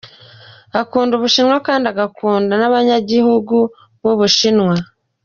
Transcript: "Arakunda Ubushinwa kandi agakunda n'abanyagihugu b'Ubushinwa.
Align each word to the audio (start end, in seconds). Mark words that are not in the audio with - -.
"Arakunda 0.73 1.11
Ubushinwa 1.15 1.57
kandi 1.67 1.85
agakunda 1.93 2.53
n'abanyagihugu 2.57 3.57
b'Ubushinwa. 4.01 4.75